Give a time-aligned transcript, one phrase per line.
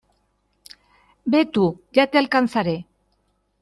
[1.31, 1.69] Ve tú.
[1.91, 2.87] Ya te alcanzaré.